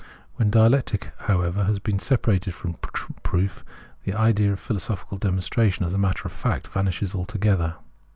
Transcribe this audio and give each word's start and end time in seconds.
When 0.37 0.49
dialectic, 0.49 1.11
however, 1.25 1.65
has 1.65 1.77
been 1.77 1.99
separated 1.99 2.55
from 2.55 2.73
proof, 3.21 3.63
the 4.03 4.15
idea 4.15 4.51
of 4.51 4.59
philosophical 4.59 5.19
demonstration 5.19 5.85
as 5.85 5.93
a 5.93 5.99
matter 5.99 6.23
of 6.27 6.31
fact 6.31 6.65
vanishes 6.69 7.13
altogether. 7.13 7.75